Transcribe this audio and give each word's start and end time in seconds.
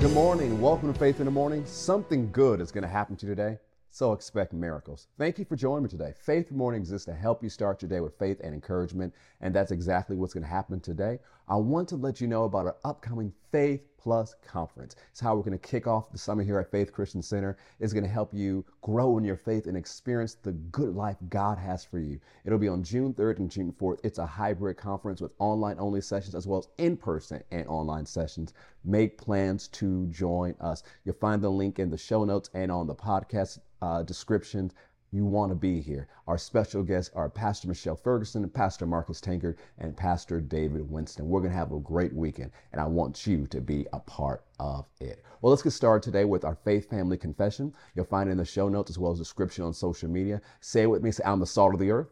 Good 0.00 0.12
morning. 0.12 0.60
Welcome 0.60 0.92
to 0.92 0.96
Faith 0.96 1.18
in 1.18 1.24
the 1.24 1.32
Morning. 1.32 1.66
Something 1.66 2.30
good 2.30 2.60
is 2.60 2.70
going 2.70 2.82
to 2.82 2.88
happen 2.88 3.16
to 3.16 3.26
you 3.26 3.34
today, 3.34 3.58
so 3.98 4.12
expect 4.12 4.52
miracles. 4.52 5.08
Thank 5.18 5.40
you 5.40 5.44
for 5.44 5.56
joining 5.56 5.82
me 5.82 5.88
today. 5.88 6.14
Faith 6.16 6.52
Morning 6.52 6.80
exists 6.80 7.06
to 7.06 7.12
help 7.12 7.42
you 7.42 7.48
start 7.48 7.82
your 7.82 7.88
day 7.88 7.98
with 7.98 8.16
faith 8.16 8.38
and 8.44 8.54
encouragement, 8.54 9.12
and 9.40 9.52
that's 9.52 9.72
exactly 9.72 10.14
what's 10.14 10.32
going 10.32 10.44
to 10.44 10.48
happen 10.48 10.78
today. 10.78 11.18
I 11.48 11.56
want 11.56 11.88
to 11.88 11.96
let 11.96 12.20
you 12.20 12.28
know 12.28 12.44
about 12.44 12.66
our 12.66 12.76
upcoming 12.84 13.32
Faith 13.50 13.88
Plus 13.96 14.36
Conference. 14.46 14.94
It's 15.10 15.18
how 15.18 15.34
we're 15.34 15.42
going 15.42 15.58
to 15.58 15.68
kick 15.68 15.88
off 15.88 16.12
the 16.12 16.18
summer 16.18 16.44
here 16.44 16.60
at 16.60 16.70
Faith 16.70 16.92
Christian 16.92 17.22
Center. 17.22 17.56
It's 17.80 17.92
going 17.92 18.04
to 18.04 18.08
help 18.08 18.32
you 18.32 18.64
grow 18.82 19.18
in 19.18 19.24
your 19.24 19.36
faith 19.36 19.66
and 19.66 19.76
experience 19.76 20.34
the 20.34 20.52
good 20.52 20.94
life 20.94 21.16
God 21.28 21.58
has 21.58 21.84
for 21.84 21.98
you. 21.98 22.20
It'll 22.44 22.58
be 22.58 22.68
on 22.68 22.84
June 22.84 23.12
3rd 23.14 23.38
and 23.38 23.50
June 23.50 23.74
4th. 23.80 23.98
It's 24.04 24.18
a 24.18 24.26
hybrid 24.26 24.76
conference 24.76 25.20
with 25.20 25.32
online 25.40 25.76
only 25.80 26.02
sessions 26.02 26.36
as 26.36 26.46
well 26.46 26.60
as 26.60 26.68
in 26.78 26.96
person 26.96 27.42
and 27.50 27.66
online 27.66 28.06
sessions. 28.06 28.52
Make 28.84 29.18
plans 29.18 29.66
to 29.68 30.06
join 30.06 30.54
us. 30.60 30.84
You'll 31.04 31.16
find 31.16 31.42
the 31.42 31.50
link 31.50 31.80
in 31.80 31.90
the 31.90 31.98
show 31.98 32.24
notes 32.24 32.50
and 32.54 32.70
on 32.70 32.86
the 32.86 32.94
podcast 32.94 33.58
uh, 33.82 34.02
description 34.02 34.72
you 35.10 35.24
want 35.24 35.50
to 35.50 35.54
be 35.54 35.80
here. 35.80 36.08
Our 36.26 36.36
special 36.36 36.82
guests 36.82 37.14
are 37.14 37.30
Pastor 37.30 37.66
Michelle 37.66 37.96
Ferguson, 37.96 38.48
Pastor 38.50 38.84
Marcus 38.84 39.20
Tankard, 39.20 39.56
and 39.78 39.96
Pastor 39.96 40.40
David 40.40 40.88
Winston. 40.90 41.28
We're 41.28 41.40
going 41.40 41.52
to 41.52 41.56
have 41.56 41.72
a 41.72 41.80
great 41.80 42.12
weekend, 42.12 42.50
and 42.72 42.80
I 42.80 42.86
want 42.86 43.26
you 43.26 43.46
to 43.46 43.60
be 43.60 43.86
a 43.94 44.00
part 44.00 44.44
of 44.60 44.86
it. 45.00 45.24
Well, 45.40 45.50
let's 45.50 45.62
get 45.62 45.70
started 45.70 46.02
today 46.02 46.26
with 46.26 46.44
our 46.44 46.56
faith 46.56 46.90
family 46.90 47.16
confession. 47.16 47.74
You'll 47.94 48.04
find 48.04 48.28
it 48.28 48.32
in 48.32 48.38
the 48.38 48.44
show 48.44 48.68
notes 48.68 48.90
as 48.90 48.98
well 48.98 49.12
as 49.12 49.18
description 49.18 49.64
on 49.64 49.72
social 49.72 50.10
media. 50.10 50.42
Say 50.60 50.82
it 50.82 50.90
with 50.90 51.02
me. 51.02 51.10
Say, 51.10 51.22
I'm 51.24 51.40
the 51.40 51.46
salt 51.46 51.72
of 51.72 51.80
the 51.80 51.90
earth. 51.90 52.08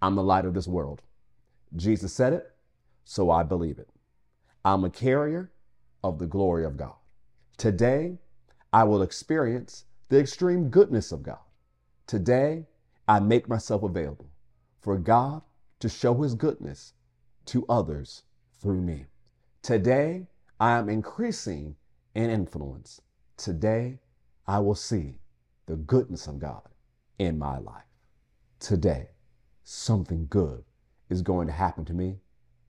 I'm 0.00 0.14
the 0.14 0.22
light 0.22 0.46
of 0.46 0.54
this 0.54 0.66
world. 0.66 1.02
Jesus 1.76 2.12
said 2.12 2.32
it, 2.32 2.50
so 3.04 3.30
I 3.30 3.42
believe 3.42 3.78
it. 3.78 3.88
I'm 4.64 4.84
a 4.84 4.90
carrier 4.90 5.52
of 6.02 6.18
the 6.18 6.26
glory 6.26 6.64
of 6.64 6.76
God. 6.76 6.94
Today, 7.58 8.18
I 8.72 8.84
will 8.84 9.02
experience 9.02 9.84
the 10.12 10.20
extreme 10.20 10.68
goodness 10.68 11.10
of 11.10 11.22
God. 11.22 11.38
Today, 12.06 12.66
I 13.08 13.18
make 13.18 13.48
myself 13.48 13.82
available 13.82 14.28
for 14.78 14.98
God 14.98 15.40
to 15.80 15.88
show 15.88 16.20
his 16.20 16.34
goodness 16.34 16.92
to 17.46 17.64
others 17.66 18.24
through 18.60 18.82
me. 18.82 19.06
Today, 19.62 20.26
I 20.60 20.72
am 20.72 20.90
increasing 20.90 21.76
in 22.14 22.28
influence. 22.28 23.00
Today, 23.38 24.00
I 24.46 24.58
will 24.58 24.74
see 24.74 25.14
the 25.64 25.76
goodness 25.76 26.26
of 26.26 26.38
God 26.38 26.68
in 27.18 27.38
my 27.38 27.56
life. 27.56 27.88
Today, 28.60 29.08
something 29.64 30.26
good 30.28 30.62
is 31.08 31.22
going 31.22 31.46
to 31.46 31.54
happen 31.54 31.86
to 31.86 31.94
me, 31.94 32.18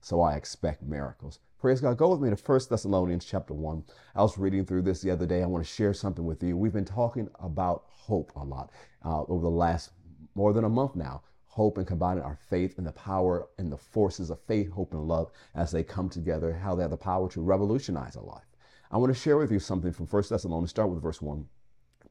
so 0.04 0.20
I 0.20 0.34
expect 0.34 0.82
miracles. 0.82 1.38
Praise 1.58 1.80
God. 1.80 1.96
Go 1.96 2.10
with 2.10 2.20
me 2.20 2.28
to 2.28 2.36
1 2.36 2.60
Thessalonians 2.68 3.24
chapter 3.24 3.54
1. 3.54 3.82
I 4.14 4.20
was 4.20 4.36
reading 4.36 4.66
through 4.66 4.82
this 4.82 5.00
the 5.00 5.10
other 5.10 5.24
day. 5.24 5.42
I 5.42 5.46
want 5.46 5.64
to 5.64 5.72
share 5.72 5.94
something 5.94 6.26
with 6.26 6.42
you. 6.42 6.58
We've 6.58 6.74
been 6.74 6.84
talking 6.84 7.26
about 7.40 7.84
hope 7.88 8.30
a 8.36 8.44
lot 8.44 8.70
uh, 9.02 9.22
over 9.22 9.40
the 9.40 9.48
last 9.48 9.92
more 10.34 10.52
than 10.52 10.64
a 10.64 10.68
month 10.68 10.94
now. 10.94 11.22
Hope 11.46 11.78
and 11.78 11.86
combining 11.86 12.22
our 12.22 12.36
faith 12.50 12.76
and 12.76 12.86
the 12.86 12.92
power 12.92 13.48
and 13.56 13.72
the 13.72 13.78
forces 13.78 14.28
of 14.28 14.42
faith, 14.42 14.70
hope, 14.72 14.92
and 14.92 15.08
love 15.08 15.30
as 15.54 15.70
they 15.70 15.82
come 15.82 16.10
together, 16.10 16.52
how 16.52 16.74
they 16.74 16.82
have 16.82 16.90
the 16.90 16.98
power 16.98 17.30
to 17.30 17.40
revolutionize 17.40 18.14
our 18.14 18.24
life. 18.24 18.44
I 18.90 18.98
want 18.98 19.14
to 19.14 19.18
share 19.18 19.38
with 19.38 19.50
you 19.50 19.58
something 19.58 19.92
from 19.92 20.06
1 20.06 20.24
Thessalonians. 20.28 20.68
Start 20.68 20.90
with 20.90 21.02
verse 21.02 21.22
1. 21.22 21.46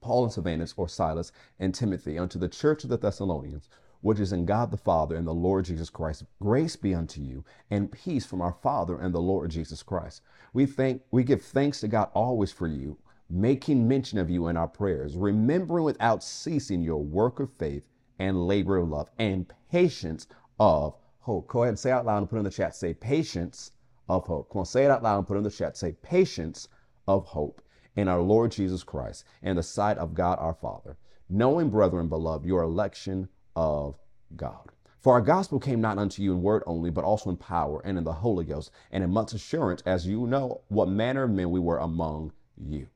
Paul 0.02 0.24
and 0.24 0.34
Silvanus, 0.34 0.74
or 0.78 0.90
Silas, 0.90 1.32
and 1.60 1.76
Timothy, 1.76 2.18
unto 2.18 2.40
the 2.40 2.50
church 2.50 2.84
of 2.84 2.90
the 2.90 2.98
Thessalonians, 2.98 3.70
which 4.04 4.20
is 4.20 4.34
in 4.34 4.46
God 4.46 4.70
the 4.70 4.78
Father 4.78 5.16
and 5.16 5.26
the 5.26 5.34
Lord 5.34 5.64
Jesus 5.64 5.90
Christ. 5.90 6.26
Grace 6.42 6.76
be 6.76 6.94
unto 6.94 7.22
you, 7.22 7.44
and 7.72 7.90
peace 7.90 8.26
from 8.26 8.42
our 8.42 8.52
Father 8.52 9.00
and 9.00 9.16
the 9.16 9.22
Lord 9.22 9.50
Jesus 9.50 9.82
Christ. 9.82 10.22
We 10.52 10.66
thank 10.66 11.02
we 11.10 11.24
give 11.24 11.42
thanks 11.42 11.80
to 11.80 11.88
God 11.88 12.10
always 12.14 12.52
for 12.52 12.68
you, 12.68 12.98
making 13.30 13.88
mention 13.88 14.20
of 14.20 14.30
you 14.30 14.50
in 14.50 14.58
our 14.58 14.68
prayers, 14.68 15.16
remembering 15.16 15.86
without 15.86 16.22
ceasing 16.22 16.82
your 16.82 17.02
work 17.02 17.40
of 17.40 17.50
faith 17.50 17.88
and 18.20 18.46
labor 18.46 18.76
of 18.76 18.90
love 18.90 19.10
and 19.20 19.52
patience 19.72 20.28
of 20.60 20.98
hope. 21.20 21.48
Go 21.48 21.64
ahead 21.64 21.70
and 21.70 21.80
say 21.80 21.92
out 21.92 22.06
loud 22.06 22.18
and 22.18 22.30
put 22.30 22.40
in 22.40 22.44
the 22.44 22.50
chat. 22.50 22.76
Say 22.76 22.94
patience 22.94 23.72
of 24.10 24.28
hope. 24.28 24.52
Come 24.52 24.60
on, 24.60 24.66
say 24.66 24.84
it 24.84 24.92
out 24.92 25.02
loud 25.02 25.20
and 25.20 25.28
put 25.28 25.38
in 25.38 25.44
the 25.44 25.50
chat. 25.50 25.78
Say 25.78 25.94
patience 26.02 26.68
of 27.08 27.26
hope 27.26 27.62
in 27.96 28.10
our 28.10 28.22
Lord 28.22 28.52
Jesus 28.52 28.84
Christ 28.84 29.24
and 29.42 29.58
the 29.58 29.64
sight 29.64 29.98
of 29.98 30.14
God 30.14 30.40
our 30.40 30.54
Father, 30.54 30.98
knowing, 31.30 31.70
brethren, 31.70 32.10
beloved, 32.10 32.46
your 32.46 32.64
election 32.64 33.30
of 33.56 33.98
God. 34.36 34.70
For 35.00 35.14
our 35.14 35.22
gospel 35.22 35.60
came 35.60 35.82
not 35.82 35.98
unto 35.98 36.22
you 36.22 36.32
in 36.32 36.42
word 36.42 36.64
only, 36.66 36.90
but 36.90 37.04
also 37.04 37.30
in 37.30 37.36
power 37.36 37.82
and 37.84 37.98
in 37.98 38.06
the 38.06 38.14
Holy 38.14 38.46
Ghost, 38.46 38.72
and 38.90 39.04
in 39.04 39.12
much 39.12 39.34
assurance, 39.34 39.84
as 39.86 40.08
you 40.08 40.26
know 40.28 40.62
what 40.70 40.88
manner 40.88 41.24
of 41.24 41.32
men 41.32 41.52
we 41.52 41.60
were 41.60 41.80
among 41.80 42.32
you. 42.58 42.88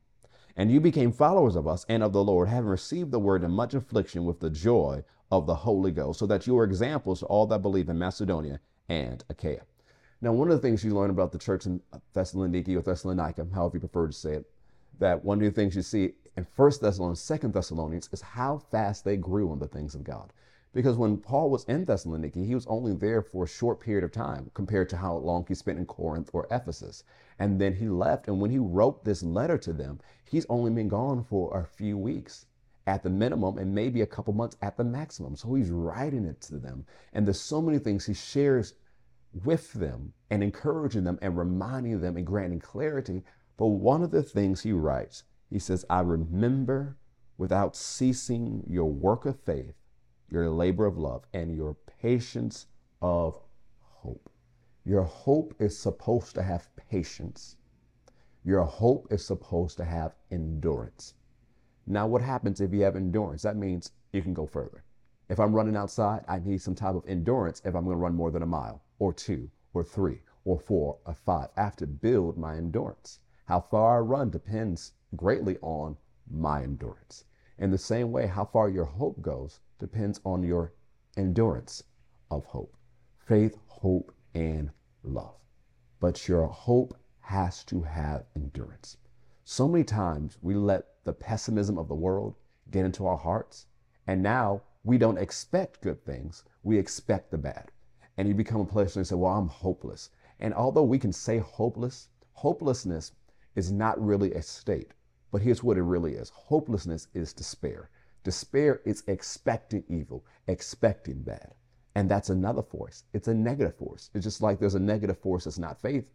And 0.55 0.71
you 0.71 0.79
became 0.79 1.11
followers 1.11 1.55
of 1.55 1.67
us 1.67 1.85
and 1.89 2.01
of 2.01 2.13
the 2.13 2.23
Lord, 2.23 2.47
having 2.47 2.69
received 2.69 3.11
the 3.11 3.19
word 3.19 3.43
in 3.43 3.51
much 3.51 3.73
affliction 3.73 4.23
with 4.23 4.39
the 4.39 4.49
joy 4.49 5.03
of 5.29 5.45
the 5.45 5.55
Holy 5.55 5.91
Ghost, 5.91 6.19
so 6.19 6.25
that 6.27 6.47
you 6.47 6.57
are 6.57 6.63
examples 6.63 7.19
to 7.19 7.25
all 7.25 7.45
that 7.47 7.61
believe 7.61 7.89
in 7.89 7.99
Macedonia 7.99 8.61
and 8.87 9.23
Achaia. 9.29 9.63
Now, 10.21 10.31
one 10.31 10.49
of 10.49 10.55
the 10.55 10.67
things 10.67 10.83
you 10.83 10.95
learn 10.95 11.09
about 11.09 11.31
the 11.33 11.37
church 11.37 11.65
in 11.65 11.81
Thessaloniki 12.15 12.75
or 12.75 12.81
Thessalonica, 12.81 13.45
however 13.53 13.75
you 13.75 13.81
prefer 13.81 14.07
to 14.07 14.13
say 14.13 14.33
it, 14.35 14.49
that 14.99 15.23
one 15.23 15.39
of 15.39 15.43
the 15.43 15.51
things 15.51 15.75
you 15.75 15.81
see 15.81 16.13
in 16.35 16.45
First 16.45 16.81
Thessalonians, 16.81 17.21
Second 17.21 17.53
Thessalonians, 17.53 18.09
is 18.11 18.21
how 18.21 18.57
fast 18.57 19.03
they 19.03 19.17
grew 19.17 19.51
in 19.53 19.59
the 19.59 19.67
things 19.67 19.95
of 19.95 20.03
God. 20.03 20.33
Because 20.73 20.97
when 20.97 21.17
Paul 21.17 21.49
was 21.49 21.63
in 21.63 21.85
Thessaloniki, 21.85 22.45
he 22.45 22.53
was 22.53 22.67
only 22.67 22.93
there 22.93 23.23
for 23.23 23.45
a 23.45 23.47
short 23.47 23.79
period 23.79 24.03
of 24.03 24.11
time 24.11 24.51
compared 24.53 24.89
to 24.89 24.97
how 24.97 25.15
long 25.15 25.45
he 25.47 25.55
spent 25.55 25.79
in 25.79 25.85
Corinth 25.85 26.29
or 26.33 26.45
Ephesus. 26.51 27.03
And 27.39 27.59
then 27.59 27.73
he 27.73 27.89
left. 27.89 28.27
And 28.27 28.39
when 28.39 28.51
he 28.51 28.59
wrote 28.59 29.03
this 29.03 29.23
letter 29.23 29.57
to 29.57 29.73
them, 29.73 29.99
he's 30.23 30.45
only 30.49 30.69
been 30.69 30.87
gone 30.87 31.23
for 31.23 31.57
a 31.57 31.65
few 31.65 31.97
weeks 31.97 32.45
at 32.85 33.01
the 33.01 33.09
minimum 33.09 33.57
and 33.57 33.73
maybe 33.73 34.01
a 34.01 34.05
couple 34.05 34.33
months 34.33 34.57
at 34.61 34.77
the 34.77 34.83
maximum. 34.83 35.35
So 35.35 35.53
he's 35.55 35.71
writing 35.71 36.25
it 36.25 36.41
to 36.41 36.57
them. 36.57 36.85
And 37.13 37.25
there's 37.25 37.41
so 37.41 37.61
many 37.61 37.79
things 37.79 38.05
he 38.05 38.13
shares 38.13 38.75
with 39.43 39.73
them 39.73 40.13
and 40.29 40.43
encouraging 40.43 41.03
them 41.03 41.17
and 41.21 41.37
reminding 41.37 42.01
them 42.01 42.17
and 42.17 42.25
granting 42.25 42.59
clarity. 42.59 43.23
But 43.57 43.67
one 43.67 44.03
of 44.03 44.11
the 44.11 44.23
things 44.23 44.61
he 44.61 44.71
writes, 44.71 45.23
he 45.49 45.59
says, 45.59 45.85
I 45.89 46.01
remember 46.01 46.97
without 47.37 47.75
ceasing 47.75 48.63
your 48.67 48.85
work 48.85 49.25
of 49.25 49.39
faith 49.39 49.73
your 50.29 50.49
labor 50.49 50.85
of 50.85 50.97
love, 50.97 51.23
and 51.33 51.55
your 51.55 51.75
patience 52.01 52.67
of 53.01 53.39
hope. 53.81 54.29
Your 54.85 55.03
hope 55.03 55.55
is 55.59 55.77
supposed 55.77 56.35
to 56.35 56.43
have 56.43 56.69
patience. 56.75 57.55
Your 58.43 58.63
hope 58.63 59.07
is 59.11 59.25
supposed 59.25 59.77
to 59.77 59.85
have 59.85 60.15
endurance. 60.31 61.13
Now, 61.85 62.07
what 62.07 62.21
happens 62.21 62.61
if 62.61 62.73
you 62.73 62.81
have 62.81 62.95
endurance? 62.95 63.41
That 63.41 63.55
means 63.55 63.91
you 64.11 64.21
can 64.21 64.33
go 64.33 64.45
further. 64.45 64.83
If 65.29 65.39
I'm 65.39 65.53
running 65.53 65.75
outside, 65.75 66.23
I 66.27 66.39
need 66.39 66.61
some 66.61 66.75
type 66.75 66.95
of 66.95 67.05
endurance 67.07 67.61
if 67.65 67.75
I'm 67.75 67.83
going 67.83 67.97
to 67.97 68.01
run 68.01 68.15
more 68.15 68.31
than 68.31 68.43
a 68.43 68.47
mile, 68.47 68.83
or 68.99 69.13
two, 69.13 69.49
or 69.73 69.83
three, 69.83 70.21
or 70.45 70.59
four, 70.59 70.97
or 71.05 71.13
five. 71.13 71.49
I 71.57 71.63
have 71.63 71.75
to 71.77 71.87
build 71.87 72.37
my 72.37 72.55
endurance. 72.55 73.19
How 73.47 73.61
far 73.61 73.99
I 73.99 74.01
run 74.01 74.29
depends 74.29 74.91
greatly 75.15 75.57
on 75.59 75.95
my 76.29 76.63
endurance. 76.63 77.23
In 77.57 77.71
the 77.71 77.77
same 77.77 78.11
way, 78.11 78.27
how 78.27 78.43
far 78.43 78.67
your 78.67 78.83
hope 78.83 79.21
goes 79.21 79.61
depends 79.79 80.19
on 80.25 80.43
your 80.43 80.73
endurance 81.15 81.81
of 82.29 82.43
hope 82.43 82.75
faith, 83.25 83.57
hope, 83.67 84.13
and 84.33 84.69
love. 85.01 85.39
But 86.01 86.27
your 86.27 86.47
hope 86.47 86.97
has 87.21 87.63
to 87.65 87.83
have 87.83 88.25
endurance. 88.35 88.97
So 89.45 89.65
many 89.65 89.85
times 89.85 90.37
we 90.41 90.53
let 90.53 91.01
the 91.05 91.13
pessimism 91.13 91.77
of 91.77 91.87
the 91.87 91.95
world 91.95 92.35
get 92.69 92.83
into 92.83 93.07
our 93.07 93.17
hearts, 93.17 93.67
and 94.07 94.21
now 94.21 94.61
we 94.83 94.97
don't 94.97 95.17
expect 95.17 95.79
good 95.79 96.03
things, 96.03 96.43
we 96.63 96.77
expect 96.77 97.31
the 97.31 97.37
bad. 97.37 97.71
And 98.17 98.27
you 98.27 98.33
become 98.33 98.59
a 98.59 98.65
place 98.65 98.93
where 98.93 99.01
you 99.01 99.05
say, 99.05 99.15
Well, 99.15 99.31
I'm 99.31 99.47
hopeless. 99.47 100.09
And 100.37 100.53
although 100.53 100.83
we 100.83 100.99
can 100.99 101.13
say 101.13 101.37
hopeless, 101.37 102.09
hopelessness 102.33 103.13
is 103.57 103.71
not 103.71 104.01
really 104.01 104.33
a 104.33 104.41
state. 104.41 104.91
But 105.31 105.41
here's 105.41 105.63
what 105.63 105.77
it 105.77 105.83
really 105.83 106.13
is 106.13 106.29
hopelessness 106.29 107.07
is 107.13 107.33
despair. 107.33 107.89
Despair 108.23 108.81
is 108.85 109.03
expecting 109.07 109.83
evil, 109.89 110.25
expecting 110.47 111.23
bad. 111.23 111.55
And 111.95 112.09
that's 112.09 112.29
another 112.29 112.61
force. 112.61 113.03
It's 113.13 113.27
a 113.27 113.33
negative 113.33 113.75
force. 113.75 114.11
It's 114.13 114.23
just 114.23 114.41
like 114.41 114.59
there's 114.59 114.75
a 114.75 114.79
negative 114.79 115.17
force 115.17 115.45
that's 115.45 115.57
not 115.57 115.81
faith, 115.81 116.11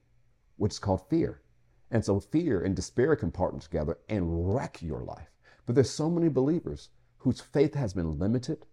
which 0.56 0.72
is 0.72 0.78
called 0.78 1.08
fear. 1.10 1.42
And 1.90 2.04
so 2.04 2.20
fear 2.20 2.62
and 2.62 2.76
despair 2.76 3.16
can 3.16 3.32
partner 3.32 3.60
together 3.60 3.98
and 4.08 4.54
wreck 4.54 4.80
your 4.80 5.02
life. 5.02 5.28
But 5.66 5.74
there's 5.74 5.90
so 5.90 6.08
many 6.08 6.28
believers 6.28 6.90
whose 7.18 7.40
faith 7.40 7.74
has 7.74 7.92
been 7.92 8.18
limited 8.18 8.66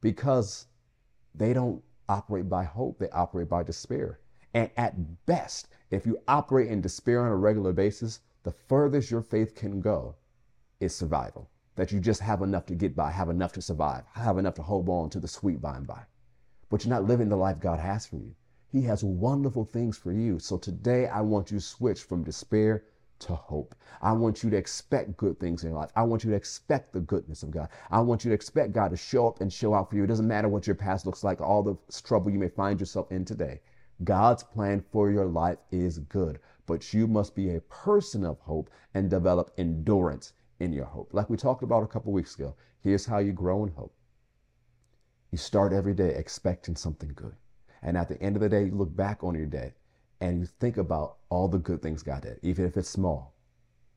because 0.00 0.66
they 1.34 1.52
don't 1.52 1.82
operate 2.08 2.48
by 2.48 2.64
hope, 2.64 2.98
they 2.98 3.10
operate 3.10 3.48
by 3.48 3.62
despair. 3.62 4.20
And 4.56 4.70
at 4.78 5.26
best, 5.26 5.68
if 5.90 6.06
you 6.06 6.18
operate 6.26 6.70
in 6.70 6.80
despair 6.80 7.20
on 7.20 7.30
a 7.30 7.36
regular 7.36 7.74
basis, 7.74 8.20
the 8.42 8.52
furthest 8.52 9.10
your 9.10 9.20
faith 9.20 9.54
can 9.54 9.82
go 9.82 10.14
is 10.80 10.94
survival 10.94 11.50
that 11.74 11.92
you 11.92 12.00
just 12.00 12.22
have 12.22 12.40
enough 12.40 12.64
to 12.66 12.74
get 12.74 12.96
by, 12.96 13.10
have 13.10 13.28
enough 13.28 13.52
to 13.52 13.60
survive, 13.60 14.04
have 14.14 14.38
enough 14.38 14.54
to 14.54 14.62
hold 14.62 14.88
on 14.88 15.10
to 15.10 15.20
the 15.20 15.28
sweet 15.28 15.60
by 15.60 15.76
and 15.76 15.86
by. 15.86 16.00
But 16.70 16.82
you're 16.82 16.94
not 16.94 17.04
living 17.04 17.28
the 17.28 17.36
life 17.36 17.60
God 17.60 17.78
has 17.80 18.06
for 18.06 18.16
you. 18.16 18.34
He 18.72 18.80
has 18.84 19.04
wonderful 19.04 19.66
things 19.66 19.98
for 19.98 20.10
you. 20.10 20.38
So 20.38 20.56
today 20.56 21.06
I 21.06 21.20
want 21.20 21.50
you 21.50 21.58
to 21.58 21.62
switch 21.62 22.04
from 22.04 22.24
despair 22.24 22.84
to 23.18 23.34
hope. 23.34 23.74
I 24.00 24.12
want 24.12 24.42
you 24.42 24.48
to 24.48 24.56
expect 24.56 25.18
good 25.18 25.38
things 25.38 25.64
in 25.64 25.68
your 25.68 25.78
life. 25.80 25.90
I 25.94 26.02
want 26.04 26.24
you 26.24 26.30
to 26.30 26.36
expect 26.36 26.94
the 26.94 27.00
goodness 27.00 27.42
of 27.42 27.50
God. 27.50 27.68
I 27.90 28.00
want 28.00 28.24
you 28.24 28.30
to 28.30 28.34
expect 28.34 28.72
God 28.72 28.88
to 28.92 28.96
show 28.96 29.28
up 29.28 29.42
and 29.42 29.52
show 29.52 29.74
out 29.74 29.90
for 29.90 29.96
you. 29.96 30.04
It 30.04 30.06
doesn't 30.06 30.26
matter 30.26 30.48
what 30.48 30.66
your 30.66 30.76
past 30.76 31.04
looks 31.04 31.22
like, 31.22 31.42
all 31.42 31.62
the 31.62 31.76
trouble 32.04 32.30
you 32.30 32.38
may 32.38 32.48
find 32.48 32.80
yourself 32.80 33.12
in 33.12 33.26
today. 33.26 33.60
God's 34.04 34.42
plan 34.42 34.84
for 34.92 35.10
your 35.10 35.24
life 35.26 35.58
is 35.70 35.98
good, 35.98 36.38
but 36.66 36.92
you 36.92 37.06
must 37.06 37.34
be 37.34 37.54
a 37.54 37.60
person 37.62 38.24
of 38.24 38.38
hope 38.40 38.70
and 38.94 39.08
develop 39.08 39.52
endurance 39.56 40.32
in 40.60 40.72
your 40.72 40.84
hope. 40.84 41.12
Like 41.12 41.30
we 41.30 41.36
talked 41.36 41.62
about 41.62 41.82
a 41.82 41.86
couple 41.86 42.12
weeks 42.12 42.34
ago, 42.34 42.54
here's 42.80 43.06
how 43.06 43.18
you 43.18 43.32
grow 43.32 43.64
in 43.64 43.72
hope. 43.72 43.94
You 45.30 45.38
start 45.38 45.72
every 45.72 45.94
day 45.94 46.14
expecting 46.14 46.76
something 46.76 47.12
good. 47.14 47.34
And 47.82 47.96
at 47.96 48.08
the 48.08 48.20
end 48.22 48.36
of 48.36 48.42
the 48.42 48.48
day, 48.48 48.64
you 48.64 48.74
look 48.74 48.94
back 48.94 49.22
on 49.24 49.34
your 49.34 49.46
day 49.46 49.74
and 50.20 50.40
you 50.40 50.46
think 50.46 50.76
about 50.76 51.16
all 51.28 51.48
the 51.48 51.58
good 51.58 51.82
things 51.82 52.02
God 52.02 52.22
did, 52.22 52.38
even 52.42 52.64
if 52.64 52.76
it's 52.76 52.88
small 52.88 53.34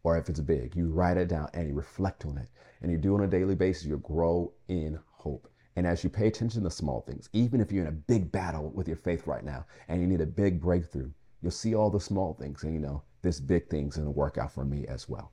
or 0.03 0.17
if 0.17 0.29
it's 0.29 0.39
big. 0.39 0.75
You 0.75 0.89
write 0.89 1.17
it 1.17 1.27
down 1.27 1.49
and 1.53 1.67
you 1.67 1.73
reflect 1.73 2.25
on 2.25 2.37
it. 2.37 2.49
And 2.81 2.91
you 2.91 2.97
do 2.97 3.15
on 3.15 3.23
a 3.23 3.27
daily 3.27 3.55
basis, 3.55 3.85
you 3.85 3.97
grow 3.97 4.53
in 4.67 4.99
hope. 5.11 5.49
And 5.79 5.87
as 5.87 6.03
you 6.03 6.09
pay 6.09 6.27
attention 6.27 6.63
to 6.63 6.69
small 6.69 6.99
things, 7.07 7.29
even 7.31 7.61
if 7.61 7.71
you're 7.71 7.85
in 7.85 7.87
a 7.87 7.93
big 7.93 8.33
battle 8.33 8.69
with 8.71 8.85
your 8.85 8.97
faith 8.97 9.25
right 9.25 9.45
now 9.45 9.65
and 9.87 10.01
you 10.01 10.07
need 10.07 10.19
a 10.19 10.25
big 10.25 10.59
breakthrough, 10.59 11.09
you'll 11.41 11.51
see 11.51 11.73
all 11.73 11.89
the 11.89 12.01
small 12.01 12.33
things 12.33 12.63
and 12.63 12.73
you 12.73 12.81
know, 12.81 13.01
this 13.21 13.39
big 13.39 13.69
thing's 13.69 13.95
gonna 13.95 14.11
work 14.11 14.37
out 14.37 14.51
for 14.51 14.65
me 14.65 14.85
as 14.87 15.07
well. 15.07 15.31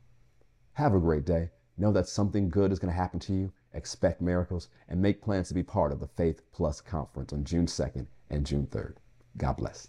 Have 0.74 0.94
a 0.94 1.00
great 1.00 1.24
day. 1.24 1.50
Know 1.76 1.90
that 1.90 2.06
something 2.06 2.48
good 2.48 2.70
is 2.70 2.78
gonna 2.78 2.92
happen 2.92 3.18
to 3.18 3.32
you. 3.32 3.52
Expect 3.72 4.20
miracles 4.20 4.68
and 4.88 5.02
make 5.02 5.20
plans 5.20 5.48
to 5.48 5.54
be 5.54 5.64
part 5.64 5.90
of 5.90 5.98
the 5.98 6.06
Faith 6.06 6.42
Plus 6.52 6.80
Conference 6.80 7.32
on 7.32 7.42
June 7.42 7.66
2nd 7.66 8.06
and 8.30 8.46
June 8.46 8.68
3rd. 8.68 8.98
God 9.36 9.56
bless. 9.56 9.88